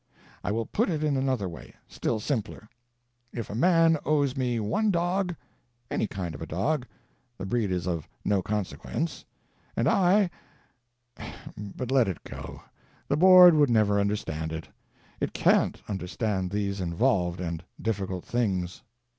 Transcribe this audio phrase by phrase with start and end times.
[0.43, 2.67] I will put it in another way, still simpler.
[3.31, 5.35] If a man owes me one dog—
[5.91, 6.87] any kind of a dog,
[7.37, 9.25] the breed is of no consequence—
[9.77, 10.31] and I
[11.55, 12.63] But let it go;
[13.09, 14.67] the Board would never understand it.
[15.19, 18.81] It can't understand these involved and difficult things.